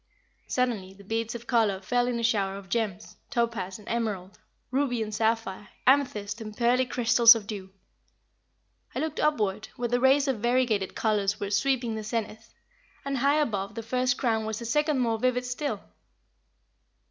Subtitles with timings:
[0.47, 4.39] Suddenly the beads of color fell in a shower of gems, topaz and emerald,
[4.71, 7.69] ruby and sapphire, amethyst and pearly crystals of dew.
[8.95, 12.51] I looked upward, where the rays of variegated colors were sweeping the zenith,
[13.05, 15.81] and high above the first crown was a second more vivid still.